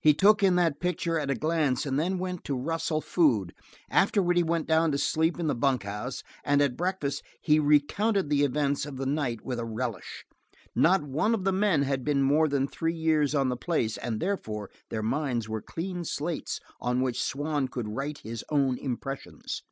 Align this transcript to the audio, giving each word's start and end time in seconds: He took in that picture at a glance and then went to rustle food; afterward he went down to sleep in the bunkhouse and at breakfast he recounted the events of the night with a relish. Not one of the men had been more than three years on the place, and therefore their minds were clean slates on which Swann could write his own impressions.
He 0.00 0.14
took 0.14 0.40
in 0.44 0.54
that 0.54 0.78
picture 0.78 1.18
at 1.18 1.32
a 1.32 1.34
glance 1.34 1.84
and 1.84 1.98
then 1.98 2.20
went 2.20 2.44
to 2.44 2.54
rustle 2.56 3.00
food; 3.00 3.52
afterward 3.90 4.36
he 4.36 4.42
went 4.44 4.68
down 4.68 4.92
to 4.92 4.98
sleep 4.98 5.36
in 5.40 5.48
the 5.48 5.54
bunkhouse 5.56 6.22
and 6.44 6.62
at 6.62 6.76
breakfast 6.76 7.24
he 7.42 7.58
recounted 7.58 8.30
the 8.30 8.44
events 8.44 8.86
of 8.86 8.98
the 8.98 9.04
night 9.04 9.40
with 9.44 9.58
a 9.58 9.64
relish. 9.64 10.24
Not 10.76 11.02
one 11.02 11.34
of 11.34 11.42
the 11.42 11.50
men 11.50 11.82
had 11.82 12.04
been 12.04 12.22
more 12.22 12.46
than 12.46 12.68
three 12.68 12.94
years 12.94 13.34
on 13.34 13.48
the 13.48 13.56
place, 13.56 13.96
and 13.96 14.20
therefore 14.20 14.70
their 14.90 15.02
minds 15.02 15.48
were 15.48 15.60
clean 15.60 16.04
slates 16.04 16.60
on 16.80 17.00
which 17.00 17.20
Swann 17.20 17.66
could 17.66 17.88
write 17.88 18.18
his 18.18 18.44
own 18.50 18.78
impressions. 18.78 19.64